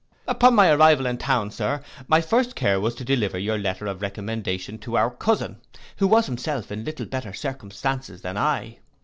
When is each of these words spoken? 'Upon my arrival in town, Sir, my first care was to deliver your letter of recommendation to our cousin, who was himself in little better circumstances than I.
'Upon 0.27 0.55
my 0.55 0.69
arrival 0.71 1.05
in 1.05 1.19
town, 1.19 1.51
Sir, 1.51 1.83
my 2.07 2.21
first 2.21 2.55
care 2.55 2.81
was 2.81 2.95
to 2.95 3.03
deliver 3.05 3.37
your 3.37 3.59
letter 3.59 3.85
of 3.85 4.01
recommendation 4.01 4.79
to 4.79 4.97
our 4.97 5.11
cousin, 5.11 5.57
who 5.97 6.07
was 6.07 6.25
himself 6.25 6.71
in 6.71 6.83
little 6.83 7.05
better 7.05 7.33
circumstances 7.33 8.23
than 8.23 8.35
I. 8.35 8.79